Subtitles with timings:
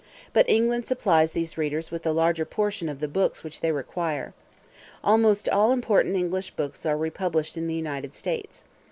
[0.33, 4.33] But England supplies these readers with the larger portion of the books which they require.
[5.03, 8.63] Almost all important English books are republished in the United States.